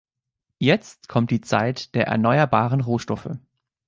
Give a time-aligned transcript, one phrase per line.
[0.57, 3.29] Jetzt kommt die Zeit der erneuerbaren Rohstoffe.